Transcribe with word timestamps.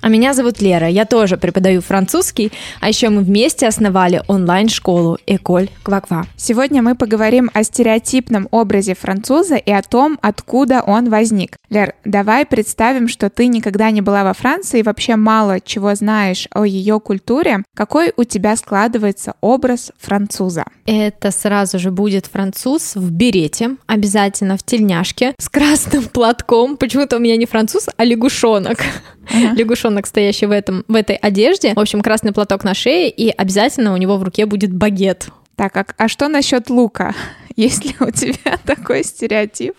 А 0.00 0.08
меня 0.08 0.32
зовут 0.32 0.60
Лера, 0.60 0.88
я 0.88 1.04
тоже 1.04 1.36
преподаю 1.36 1.80
французский, 1.80 2.52
а 2.80 2.88
еще 2.88 3.08
мы 3.08 3.22
вместе 3.22 3.66
основали 3.66 4.22
онлайн-школу 4.28 5.18
Эколь 5.26 5.68
Кваква. 5.82 6.26
Сегодня 6.36 6.82
мы 6.82 6.94
поговорим 6.94 7.50
о 7.52 7.64
стереотипном 7.64 8.48
образе 8.52 8.94
француза 8.94 9.56
и 9.56 9.72
о 9.72 9.82
том, 9.82 10.18
откуда 10.22 10.82
он 10.82 11.10
возник. 11.10 11.56
Лер, 11.68 11.94
давай 12.04 12.46
представим, 12.46 13.08
что 13.08 13.28
ты 13.28 13.48
никогда 13.48 13.90
не 13.90 14.00
была 14.00 14.22
во 14.22 14.34
Франции 14.34 14.80
и 14.80 14.82
вообще 14.84 15.16
мало 15.16 15.60
чего 15.60 15.94
знаешь 15.94 16.46
о 16.54 16.64
ее 16.64 17.00
культуре. 17.00 17.64
Какой 17.74 18.12
у 18.16 18.24
тебя 18.24 18.54
складывается 18.56 19.34
образ 19.40 19.90
француза? 19.98 20.64
Это 20.86 21.32
сразу 21.32 21.78
же 21.78 21.90
будет 21.90 22.26
француз 22.26 22.94
в 22.94 23.10
берете, 23.10 23.76
обязательно 23.86 24.56
в 24.56 24.62
тельняшке, 24.62 25.34
с 25.38 25.48
красным 25.48 26.04
платком. 26.04 26.76
Почему-то 26.76 27.16
у 27.16 27.20
меня 27.20 27.36
не 27.36 27.46
француз, 27.46 27.88
а 27.96 28.04
лягушонок. 28.04 28.78
Лягушонок, 29.30 30.06
стоящий 30.06 30.46
в, 30.46 30.50
этом, 30.50 30.84
в 30.88 30.94
этой 30.94 31.16
одежде. 31.16 31.74
В 31.74 31.80
общем, 31.80 32.00
красный 32.00 32.32
платок 32.32 32.64
на 32.64 32.74
шее, 32.74 33.10
и 33.10 33.30
обязательно 33.30 33.92
у 33.92 33.96
него 33.96 34.16
в 34.16 34.22
руке 34.22 34.46
будет 34.46 34.72
багет. 34.72 35.28
Так, 35.56 35.76
а, 35.76 35.86
а 35.96 36.08
что 36.08 36.28
насчет 36.28 36.70
лука? 36.70 37.14
Есть 37.56 37.84
ли 37.84 37.94
у 38.00 38.10
тебя 38.10 38.58
такой 38.64 39.02
стереотип, 39.02 39.74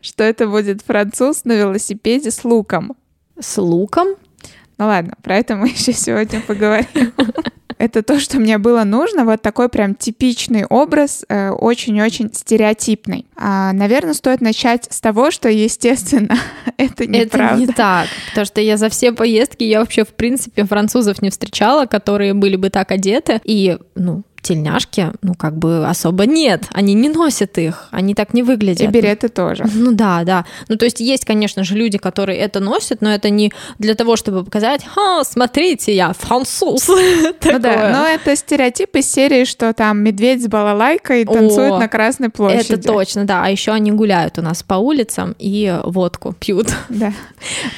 что 0.00 0.22
это 0.22 0.46
будет 0.46 0.82
француз 0.82 1.44
на 1.44 1.52
велосипеде 1.52 2.30
с 2.30 2.44
луком? 2.44 2.94
С 3.38 3.60
луком? 3.60 4.08
Ну 4.78 4.86
ладно, 4.86 5.14
про 5.22 5.38
это 5.38 5.56
мы 5.56 5.68
еще 5.70 5.92
сегодня 5.92 6.40
поговорим. 6.40 7.12
Это 7.78 8.02
то, 8.02 8.20
что 8.20 8.38
мне 8.38 8.58
было 8.58 8.84
нужно, 8.84 9.24
вот 9.24 9.42
такой 9.42 9.68
прям 9.68 9.94
типичный 9.94 10.64
образ, 10.64 11.24
э, 11.28 11.50
очень-очень 11.50 12.32
стереотипный. 12.32 13.26
А, 13.36 13.72
наверное, 13.72 14.14
стоит 14.14 14.40
начать 14.40 14.86
с 14.90 15.00
того, 15.00 15.30
что, 15.30 15.48
естественно, 15.48 16.36
это 16.76 17.06
не 17.06 17.20
Это 17.20 17.54
не 17.56 17.66
так, 17.66 18.08
потому 18.30 18.44
что 18.44 18.60
я 18.60 18.76
за 18.76 18.88
все 18.88 19.12
поездки, 19.12 19.64
я 19.64 19.80
вообще, 19.80 20.04
в 20.04 20.14
принципе, 20.14 20.64
французов 20.64 21.22
не 21.22 21.30
встречала, 21.30 21.86
которые 21.86 22.34
были 22.34 22.56
бы 22.56 22.70
так 22.70 22.90
одеты, 22.90 23.40
и, 23.44 23.78
ну, 23.94 24.22
тельняшки, 24.44 25.10
ну, 25.22 25.34
как 25.34 25.56
бы 25.56 25.86
особо 25.86 26.26
нет. 26.26 26.64
Они 26.72 26.94
не 26.94 27.08
носят 27.08 27.58
их, 27.58 27.88
они 27.90 28.14
так 28.14 28.34
не 28.34 28.42
выглядят. 28.42 28.82
И 28.82 28.86
береты 28.86 29.28
тоже. 29.28 29.64
Ну 29.74 29.92
да, 29.92 30.22
да. 30.24 30.44
Ну, 30.68 30.76
то 30.76 30.84
есть 30.84 31.00
есть, 31.00 31.24
конечно 31.24 31.64
же, 31.64 31.74
люди, 31.74 31.98
которые 31.98 32.38
это 32.38 32.60
носят, 32.60 33.00
но 33.00 33.12
это 33.12 33.30
не 33.30 33.52
для 33.78 33.94
того, 33.94 34.16
чтобы 34.16 34.44
показать, 34.44 34.84
ха, 34.84 35.24
смотрите, 35.24 35.94
я 35.94 36.12
француз. 36.12 36.88
Ну 37.44 37.58
да, 37.58 37.90
но 37.92 38.06
это 38.06 38.36
стереотип 38.36 38.96
из 38.96 39.10
серии, 39.10 39.44
что 39.44 39.72
там 39.72 40.02
медведь 40.02 40.42
с 40.42 40.48
балалайкой 40.48 41.24
танцует 41.24 41.78
на 41.78 41.88
Красной 41.88 42.30
площади. 42.30 42.72
Это 42.72 42.82
точно, 42.82 43.24
да. 43.24 43.44
А 43.44 43.48
еще 43.48 43.72
они 43.72 43.92
гуляют 43.92 44.38
у 44.38 44.42
нас 44.42 44.62
по 44.62 44.74
улицам 44.74 45.34
и 45.38 45.78
водку 45.84 46.34
пьют. 46.38 46.68
Да. 46.88 47.12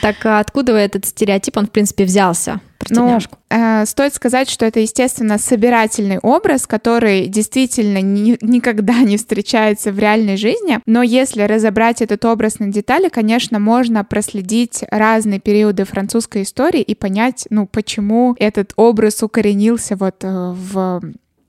Так 0.00 0.24
а 0.24 0.40
откуда 0.40 0.72
этот 0.72 1.04
стереотип, 1.04 1.56
он, 1.56 1.66
в 1.66 1.70
принципе, 1.70 2.04
взялся? 2.04 2.60
Про 2.88 2.94
Ну, 2.96 3.18
э, 3.50 3.86
стоит 3.86 4.14
сказать, 4.14 4.50
что 4.50 4.64
это, 4.66 4.80
естественно, 4.80 5.38
собирательный 5.38 6.18
образ, 6.18 6.66
который 6.66 7.26
действительно 7.28 8.00
ни- 8.00 8.38
никогда 8.40 8.98
не 9.00 9.16
встречается 9.16 9.92
в 9.92 9.98
реальной 9.98 10.36
жизни. 10.36 10.80
Но 10.86 11.02
если 11.02 11.42
разобрать 11.42 12.02
этот 12.02 12.24
образ 12.24 12.58
на 12.58 12.68
детали, 12.68 13.08
конечно, 13.08 13.58
можно 13.58 14.04
проследить 14.04 14.84
разные 14.90 15.40
периоды 15.40 15.84
французской 15.84 16.42
истории 16.42 16.82
и 16.82 16.94
понять, 16.94 17.46
ну, 17.50 17.66
почему 17.66 18.34
этот 18.38 18.72
образ 18.76 19.22
укоренился 19.22 19.96
вот 19.96 20.16
э, 20.22 20.52
в 20.54 21.00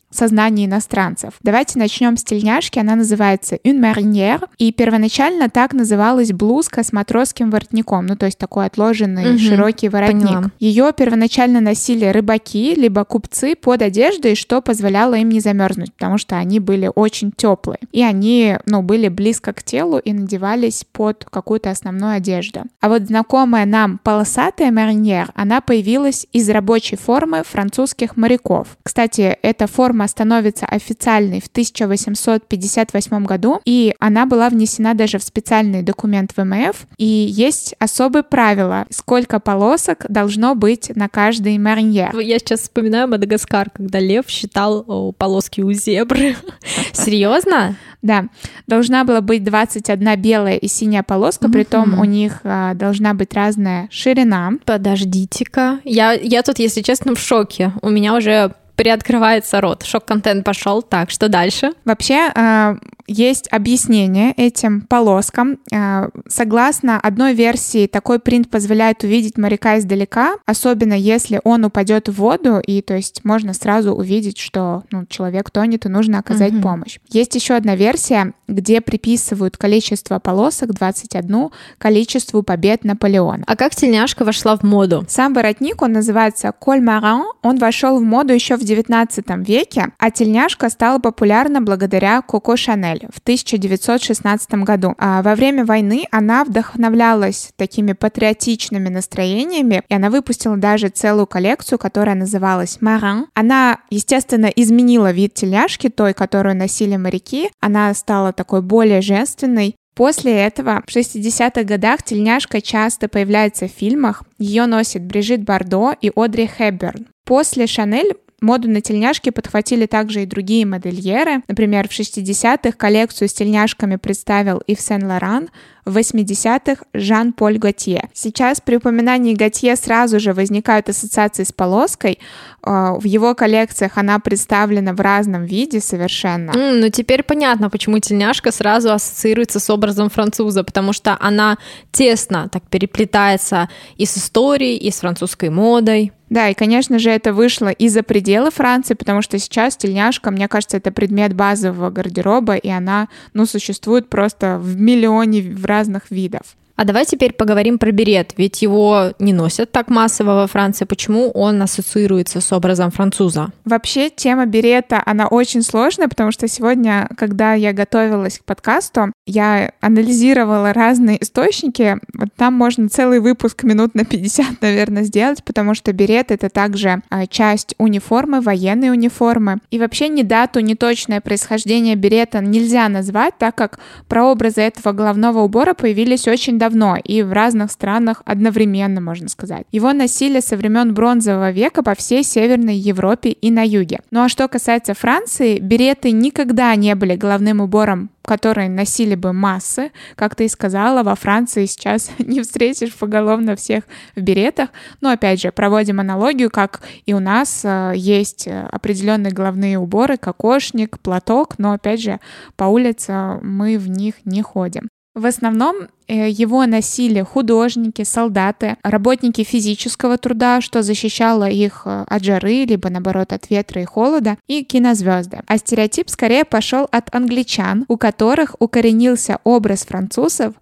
сознании 0.10 0.66
иностранцев. 0.66 1.34
Давайте 1.44 1.80
начнем 1.80 2.18
с 2.18 2.24
тельняшки. 2.24 2.80
Она 2.80 2.96
называется 2.96 3.56
une 3.64 3.80
marinière, 3.80 4.48
и 4.58 4.72
первоначально 4.72 5.50
так 5.50 5.74
называлась 5.74 6.32
блузка 6.32 6.84
с 6.84 6.94
матросским 6.94 7.50
воротником, 7.52 8.06
ну 8.06 8.16
то 8.16 8.26
есть 8.26 8.38
такой 8.38 8.66
отложенный 8.66 9.32
Мгм, 9.34 9.40
широкий 9.40 9.90
воротник. 9.90 10.22
поняла. 10.28 10.52
Ее 10.60 10.92
первоначально 10.96 11.60
носили 11.62 12.06
рыбаки 12.06 12.74
либо 12.76 13.04
купцы 13.06 13.56
под 13.56 13.82
одеждой, 13.82 14.36
что 14.36 14.62
позволяло 14.62 15.16
им 15.16 15.30
не 15.30 15.40
замерзнуть, 15.40 15.94
потому 15.94 16.18
что 16.18 16.38
они 16.38 16.60
были 16.60 16.90
очень 16.94 17.32
теплые. 17.36 17.80
И 17.92 18.02
они, 18.04 18.58
ну, 18.66 18.82
были 18.82 19.08
близко 19.10 19.54
к 19.54 19.64
телу 19.64 19.98
и 19.98 20.14
надевались 20.14 20.86
под 20.92 21.26
какую-то 21.30 21.70
основную 21.72 22.14
одежду. 22.16 22.62
А 22.82 22.90
вот 22.90 23.04
знакомая 23.04 23.66
нам 23.66 24.00
полосатая 24.04 24.72
мариньер, 24.72 25.32
она 25.36 25.62
появилась 25.62 26.28
из 26.32 26.50
рабочей 26.50 26.96
формы 26.96 27.44
французских 27.44 28.16
моряков. 28.18 28.78
Кстати, 28.84 29.38
эта 29.42 29.68
форма 29.68 29.97
становится 30.06 30.66
официальной 30.66 31.40
в 31.40 31.48
1858 31.48 33.26
году, 33.26 33.62
и 33.64 33.96
она 34.00 34.26
была 34.26 34.50
внесена 34.50 34.94
даже 34.94 35.18
в 35.18 35.24
специальный 35.24 35.82
документ 35.82 36.34
ВМФ. 36.36 36.88
И 36.98 37.06
есть 37.06 37.74
особые 37.80 38.24
правила, 38.24 38.86
сколько 38.90 39.40
полосок 39.40 40.06
должно 40.10 40.56
быть 40.56 40.92
на 40.96 41.08
каждой 41.08 41.58
мариньер. 41.58 42.18
Я 42.20 42.40
сейчас 42.40 42.62
вспоминаю 42.62 43.08
Мадагаскар, 43.08 43.70
когда 43.70 44.00
лев 44.00 44.26
считал 44.28 44.84
о, 44.86 45.12
полоски 45.14 45.62
у 45.62 45.72
зебры. 45.72 46.36
Серьезно? 46.92 47.76
Да, 48.02 48.26
должна 48.68 49.04
была 49.04 49.22
быть 49.22 49.44
21 49.44 50.22
белая 50.22 50.58
и 50.58 50.68
синяя 50.68 51.04
полоска, 51.04 51.50
при 51.50 51.64
том 51.64 52.00
у 52.00 52.06
них 52.06 52.40
а, 52.44 52.74
должна 52.74 53.14
быть 53.14 53.34
разная 53.34 53.88
ширина. 53.92 54.52
Подождите-ка. 54.66 55.80
Я, 55.84 56.14
я 56.14 56.44
тут, 56.44 56.60
если 56.60 56.82
честно, 56.82 57.16
в 57.16 57.20
шоке. 57.20 57.74
У 57.82 57.90
меня 57.90 58.16
уже 58.16 58.54
приоткрывается 58.78 59.60
рот. 59.60 59.84
Шок-контент 59.84 60.46
пошел. 60.46 60.82
Так, 60.82 61.10
что 61.10 61.28
дальше? 61.28 61.74
Вообще 61.84 62.32
а, 62.34 62.78
есть 63.08 63.48
объяснение 63.52 64.34
этим 64.34 64.82
полоскам. 64.82 65.60
А, 65.74 66.10
Согласно 66.28 67.00
одной 67.00 67.34
версии, 67.34 67.88
такой 67.88 68.20
принт 68.20 68.50
позволяет 68.50 69.04
увидеть 69.04 69.38
моряка 69.38 69.78
издалека, 69.80 70.36
особенно 70.46 70.94
если 70.94 71.40
он 71.44 71.66
упадет 71.66 72.10
в 72.10 72.14
воду, 72.16 72.60
и 72.60 72.82
то 72.82 72.96
есть 72.96 73.24
можно 73.24 73.54
сразу 73.54 73.94
увидеть, 73.94 74.38
что 74.38 74.84
ну, 74.92 75.06
человек 75.08 75.50
тонет 75.52 75.86
и 75.86 75.90
нужно 75.90 76.20
оказать 76.20 76.54
Мгм. 76.54 76.62
помощь. 76.62 77.00
Есть 77.10 77.36
еще 77.36 77.54
одна 77.56 77.76
версия, 77.76 78.34
где 78.48 78.82
приписывают 78.82 79.58
количество 79.58 80.20
полосок 80.20 80.74
21 80.74 81.50
количеству 81.78 82.44
побед 82.44 82.84
Наполеона. 82.84 83.44
А 83.48 83.56
как 83.56 83.76
тельняшка 83.76 84.26
вошла 84.26 84.58
в 84.58 84.64
моду? 84.64 85.06
Сам 85.08 85.34
воротник, 85.34 85.82
он 85.82 85.94
называется 85.94 86.52
коль 86.58 86.82
маран, 86.82 87.26
он 87.42 87.58
вошел 87.58 88.00
в 88.00 88.04
моду 88.04 88.34
еще 88.34 88.58
в 88.58 88.62
19 88.64 89.26
веке, 89.48 89.88
а 89.98 90.12
тельняшка 90.12 90.70
стала 90.70 91.00
популярна 91.00 91.62
благодаря 91.62 92.22
Коко 92.22 92.58
Шанель 92.58 92.97
в 93.14 93.20
1916 93.20 94.54
году. 94.64 94.96
А 94.98 95.22
во 95.22 95.36
время 95.36 95.66
войны 95.66 96.06
она 96.12 96.44
вдохновлялась 96.44 97.52
такими 97.56 97.94
патриотичными 97.94 98.90
настроениями, 98.90 99.84
и 99.88 99.94
она 99.94 100.10
выпустила 100.10 100.58
даже 100.58 100.90
целую 100.90 101.28
коллекцию, 101.28 101.80
которая 101.80 102.16
называлась 102.16 102.82
Маран. 102.82 103.28
Она, 103.34 103.80
естественно, 103.90 104.48
изменила 104.48 105.12
вид 105.12 105.34
тельняшки, 105.34 105.90
той, 105.90 106.14
которую 106.14 106.56
носили 106.56 106.96
моряки. 106.98 107.50
Она 107.60 107.94
стала 107.94 108.34
такой 108.34 108.62
более 108.62 109.02
женственной, 109.02 109.76
После 109.98 110.32
этого 110.34 110.84
в 110.86 110.96
60-х 110.96 111.64
годах 111.64 112.04
тельняшка 112.04 112.62
часто 112.62 113.08
появляется 113.08 113.68
в 113.68 113.72
фильмах. 113.72 114.22
Ее 114.38 114.68
носят 114.68 115.02
Брижит 115.02 115.44
Бардо 115.44 115.96
и 116.00 116.12
Одри 116.16 116.46
Хепберн. 116.48 117.08
После 117.26 117.66
Шанель 117.66 118.14
Моду 118.40 118.70
на 118.70 118.82
тельняшки 118.82 119.32
подхватили 119.32 119.88
также 119.88 120.24
и 120.24 120.26
другие 120.28 120.66
модельеры. 120.66 121.42
Например, 121.48 121.88
в 121.88 121.92
60-х 121.92 122.72
коллекцию 122.78 123.30
с 123.30 123.34
тельняшками 123.34 123.96
представил 123.96 124.60
Ив 124.68 124.80
Сен-Лоран, 124.80 125.50
80-х 125.90 126.84
Жан-Поль 126.94 127.58
Готье. 127.58 128.10
Сейчас 128.14 128.62
при 128.62 128.78
упоминании 128.78 129.34
Готье 129.34 129.76
сразу 129.76 130.20
же 130.20 130.34
возникают 130.34 130.90
ассоциации 130.90 131.44
с 131.44 131.52
полоской. 131.52 132.20
Э, 132.66 132.96
В 132.98 133.06
его 133.06 133.36
коллекциях 133.36 133.98
она 133.98 134.20
представлена 134.20 134.94
в 134.94 135.00
разном 135.02 135.46
виде 135.46 135.80
совершенно. 135.80 136.52
М, 136.52 136.80
ну 136.82 136.90
теперь 136.90 137.24
понятно, 137.24 137.70
почему 137.70 138.00
тельняшка 138.00 138.52
сразу 138.52 138.92
ассоциируется 138.92 139.60
с 139.60 139.70
образом 139.70 140.10
француза, 140.10 140.64
потому 140.64 140.94
что 140.94 141.18
она 141.20 141.58
тесно 141.92 142.50
так 142.50 142.64
переплетается 142.70 143.70
и 143.96 144.06
с 144.06 144.18
историей, 144.18 144.78
и 144.78 144.92
с 144.92 145.00
французской 145.00 145.50
модой. 145.50 146.12
Да, 146.30 146.50
и, 146.50 146.54
конечно 146.54 147.00
же, 147.00 147.10
это 147.10 147.32
вышло 147.32 147.70
и 147.70 147.88
за 147.88 148.04
пределы 148.04 148.52
Франции, 148.52 148.96
потому 148.96 149.22
что 149.22 149.40
сейчас 149.40 149.78
тельняшка, 149.78 150.30
мне 150.30 150.50
кажется, 150.50 150.76
это 150.76 150.92
предмет 150.92 151.34
базового 151.34 151.90
гардероба, 151.90 152.56
и 152.56 152.70
она, 152.70 153.08
ну, 153.34 153.46
существует 153.46 154.10
просто 154.10 154.58
в 154.60 154.78
миллионе 154.78 155.42
в 155.42 155.66
разных 155.78 156.10
видов. 156.10 156.56
А 156.78 156.86
давай 156.86 157.06
теперь 157.06 157.34
поговорим 157.34 157.80
про 157.80 157.92
берет, 157.92 158.34
ведь 158.38 158.62
его 158.62 159.12
не 159.18 159.34
носят 159.34 159.72
так 159.72 159.90
массово 159.90 160.36
во 160.36 160.48
Франции. 160.48 160.86
Почему 160.86 161.32
он 161.32 161.60
ассоциируется 161.60 162.40
с 162.40 162.54
образом 162.54 162.92
француза? 162.92 163.50
Вообще 163.66 164.12
тема 164.12 164.46
берета, 164.46 165.02
она 165.04 165.28
очень 165.28 165.64
сложная, 165.64 166.08
потому 166.08 166.32
что 166.32 166.48
сегодня, 166.48 167.10
когда 167.18 167.56
я 167.56 167.74
готовилась 167.74 168.38
к 168.38 168.44
подкасту, 168.44 169.12
я 169.26 169.72
анализировала 169.82 170.72
разные 170.72 171.22
источники. 171.24 171.98
Вот 172.14 172.30
там 172.36 172.54
можно 172.54 172.90
целый 172.90 173.22
выпуск 173.22 173.64
минут 173.64 173.96
на 173.96 174.06
50, 174.06 174.46
наверное, 174.62 175.02
сделать, 175.02 175.44
потому 175.44 175.74
что 175.74 175.92
берет— 175.94 176.28
это 176.30 176.50
также 176.50 177.02
а, 177.10 177.26
часть 177.26 177.74
униформы, 177.80 178.40
военной 178.40 178.92
униформы. 178.92 179.58
И 179.72 179.80
вообще 179.80 180.10
ни 180.10 180.22
дату, 180.22 180.60
ни 180.60 180.76
точное 180.76 181.22
происхождение 181.22 181.96
берета 181.96 182.40
нельзя 182.40 182.88
назвать, 182.88 183.36
так 183.40 183.56
как 183.56 183.80
прообразы 184.08 184.62
этого 184.62 184.94
головного 184.94 185.40
убора 185.40 185.74
появились 185.74 186.28
очень 186.28 186.60
давно 186.60 186.67
и 186.98 187.22
в 187.22 187.32
разных 187.32 187.72
странах 187.72 188.22
одновременно, 188.26 189.02
можно 189.02 189.30
сказать. 189.30 189.66
Его 189.72 189.94
носили 189.94 190.40
со 190.40 190.58
времен 190.58 190.94
бронзового 190.94 191.52
века 191.52 191.84
по 191.84 191.96
всей 191.96 192.24
Северной 192.24 192.76
Европе 192.76 193.30
и 193.30 193.52
на 193.52 193.66
юге. 193.66 194.00
Ну 194.12 194.24
а 194.24 194.30
что 194.30 194.48
касается 194.48 194.94
Франции, 194.94 195.60
береты 195.60 196.12
никогда 196.12 196.76
не 196.76 196.96
были 196.96 197.16
головным 197.16 197.62
убором 197.62 198.10
которые 198.28 198.70
носили 198.70 199.16
бы 199.16 199.32
массы. 199.32 199.92
Как 200.16 200.36
ты 200.36 200.46
и 200.46 200.50
сказала, 200.50 201.02
во 201.02 201.16
Франции 201.16 201.66
сейчас 201.66 202.12
не 202.20 202.42
встретишь 202.42 202.94
поголовно 202.94 203.56
всех 203.56 203.86
в 204.18 204.22
беретах. 204.22 204.70
Но 205.00 205.12
опять 205.12 205.42
же, 205.42 205.52
проводим 205.54 206.02
аналогию, 206.02 206.52
как 206.52 206.82
и 207.06 207.14
у 207.14 207.20
нас 207.20 207.62
э, 207.64 207.94
есть 207.96 208.48
определенные 208.48 209.32
головные 209.32 209.80
уборы, 209.80 210.18
кокошник, 210.18 211.00
платок, 211.00 211.58
но 211.58 211.72
опять 211.72 212.02
же, 212.02 212.20
по 212.58 212.66
улице 212.66 213.40
мы 213.42 213.78
в 213.78 213.90
них 213.90 214.16
не 214.26 214.42
ходим. 214.42 214.90
В 215.18 215.26
основном 215.26 215.88
э, 216.08 216.30
его 216.30 216.64
носили 216.68 217.22
художники, 217.24 218.04
солдаты, 218.04 218.78
работники 218.84 219.44
физического 219.44 220.20
труда, 220.20 220.62
что 220.62 220.84
защищало 220.84 221.50
их 221.50 221.82
э, 221.86 222.06
от 222.08 222.24
жары, 222.24 222.66
либо 222.66 222.92
наоборот 222.92 223.34
от 223.34 223.50
ветра 223.50 223.82
и 223.82 223.86
холода, 223.86 224.38
и 224.46 224.64
кинозвезды. 224.64 225.40
А 225.48 225.58
стереотип 225.58 226.12
скорее 226.12 226.46
пошел 226.46 226.88
от 226.92 227.16
англичан, 227.16 227.86
у 227.88 227.98
которых 227.98 228.56
укоренился 228.60 229.40
образ 229.44 229.88
французов 229.88 230.54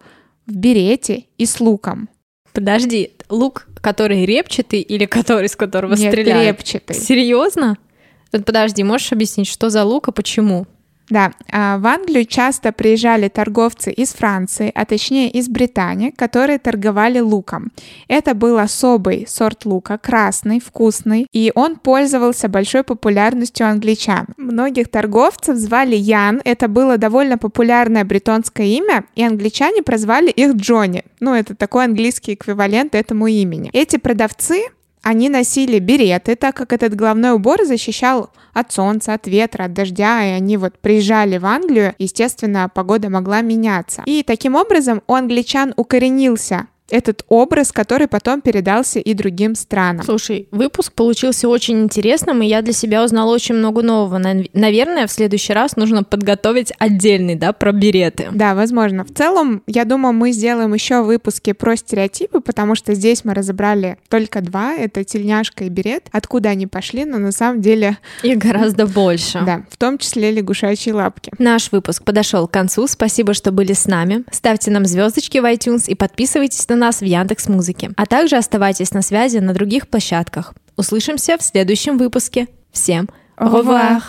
в 0.47 0.55
берете 0.55 1.25
и 1.37 1.45
с 1.45 1.59
луком. 1.59 2.07
Подожди, 2.53 3.11
лук, 3.27 3.67
который 3.81 4.25
репчатый 4.25 4.79
или 4.79 5.05
который, 5.05 5.49
с 5.49 5.57
которого 5.57 5.95
Нет, 5.95 6.13
стреляют? 6.13 6.59
репчатый. 6.59 6.95
Серьезно? 6.95 7.77
Подожди, 8.31 8.85
можешь 8.85 9.11
объяснить, 9.11 9.47
что 9.47 9.69
за 9.69 9.83
лук 9.83 10.07
и 10.07 10.13
почему? 10.13 10.65
Да, 11.09 11.33
а, 11.51 11.77
в 11.77 11.85
Англию 11.85 12.25
часто 12.25 12.71
приезжали 12.71 13.27
торговцы 13.27 13.91
из 13.91 14.13
Франции, 14.13 14.71
а 14.73 14.85
точнее 14.85 15.29
из 15.29 15.47
Британии, 15.47 16.09
которые 16.09 16.57
торговали 16.57 17.19
луком. 17.19 17.71
Это 18.07 18.33
был 18.33 18.57
особый 18.57 19.25
сорт 19.27 19.65
лука, 19.65 19.97
красный, 19.97 20.59
вкусный, 20.59 21.27
и 21.31 21.51
он 21.53 21.75
пользовался 21.75 22.49
большой 22.49 22.83
популярностью 22.83 23.67
англичан. 23.67 24.27
Многих 24.37 24.89
торговцев 24.89 25.57
звали 25.57 25.95
Ян, 25.95 26.41
это 26.43 26.67
было 26.67 26.97
довольно 26.97 27.37
популярное 27.37 28.03
бретонское 28.03 28.67
имя, 28.67 29.05
и 29.15 29.23
англичане 29.23 29.83
прозвали 29.83 30.31
их 30.31 30.55
Джонни. 30.55 31.03
Ну, 31.19 31.33
это 31.35 31.55
такой 31.55 31.85
английский 31.85 32.33
эквивалент 32.33 32.95
этому 32.95 33.27
имени. 33.27 33.69
Эти 33.73 33.97
продавцы 33.97 34.63
они 35.05 35.29
носили 35.29 35.77
береты, 35.77 36.35
так 36.35 36.55
как 36.55 36.73
этот 36.73 36.95
головной 36.95 37.33
убор 37.33 37.63
защищал 37.63 38.31
от 38.53 38.71
солнца, 38.71 39.13
от 39.13 39.27
ветра, 39.27 39.65
от 39.65 39.73
дождя, 39.73 40.25
и 40.25 40.31
они 40.31 40.57
вот 40.57 40.79
приезжали 40.79 41.37
в 41.37 41.45
Англию, 41.45 41.93
естественно, 41.99 42.71
погода 42.73 43.11
могла 43.11 43.41
меняться. 43.41 44.01
И 44.07 44.23
таким 44.23 44.55
образом 44.55 45.03
у 45.05 45.13
англичан 45.13 45.75
укоренился 45.77 46.65
этот 46.89 47.25
образ, 47.29 47.71
который 47.71 48.07
потом 48.07 48.41
передался 48.41 48.99
и 48.99 49.13
другим 49.13 49.55
странам. 49.55 50.05
Слушай, 50.05 50.47
выпуск 50.51 50.93
получился 50.93 51.49
очень 51.49 51.81
интересным, 51.81 52.41
и 52.41 52.47
я 52.47 52.61
для 52.61 52.73
себя 52.73 53.03
узнала 53.03 53.33
очень 53.33 53.55
много 53.55 53.81
нового. 53.81 54.21
Наверное, 54.53 55.07
в 55.07 55.11
следующий 55.11 55.53
раз 55.53 55.75
нужно 55.75 56.03
подготовить 56.03 56.73
отдельный, 56.77 57.35
да, 57.35 57.53
про 57.53 57.71
береты. 57.71 58.27
Да, 58.31 58.55
возможно. 58.55 59.03
В 59.03 59.13
целом, 59.13 59.63
я 59.67 59.85
думаю, 59.85 60.13
мы 60.13 60.31
сделаем 60.31 60.73
еще 60.73 61.01
выпуски 61.01 61.53
про 61.53 61.75
стереотипы, 61.75 62.39
потому 62.39 62.75
что 62.75 62.93
здесь 62.93 63.25
мы 63.25 63.33
разобрали 63.33 63.97
только 64.09 64.41
два. 64.41 64.73
Это 64.73 65.03
тельняшка 65.03 65.65
и 65.65 65.69
берет. 65.69 66.07
Откуда 66.11 66.49
они 66.49 66.67
пошли, 66.67 67.05
но 67.05 67.17
на 67.17 67.31
самом 67.31 67.61
деле... 67.61 67.97
Их 68.23 68.37
гораздо 68.37 68.85
больше. 68.85 69.41
Да, 69.45 69.65
в 69.69 69.77
том 69.77 69.97
числе 69.97 70.31
лягушачьи 70.31 70.91
лапки. 70.93 71.31
Наш 71.39 71.71
выпуск 71.71 72.03
подошел 72.03 72.47
к 72.47 72.51
концу. 72.51 72.87
Спасибо, 72.87 73.33
что 73.33 73.51
были 73.51 73.73
с 73.73 73.85
нами. 73.85 74.23
Ставьте 74.31 74.71
нам 74.71 74.85
звездочки 74.85 75.39
в 75.39 75.45
iTunes 75.45 75.85
и 75.87 75.95
подписывайтесь 75.95 76.67
на 76.69 76.74
на 76.75 76.87
нас 76.87 77.01
в 77.01 77.05
Яндекс 77.05 77.47
Музыке. 77.47 77.91
А 77.95 78.05
также 78.05 78.35
оставайтесь 78.37 78.91
на 78.91 79.01
связи 79.01 79.37
на 79.37 79.53
других 79.53 79.87
площадках. 79.87 80.53
Услышимся 80.75 81.37
в 81.37 81.43
следующем 81.43 81.97
выпуске. 81.97 82.47
Всем 82.71 83.09
au 83.37 83.49
revoir! 83.49 84.01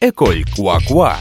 École 0.00 0.44
Quoi 0.56 0.78
Quoi 0.88 1.14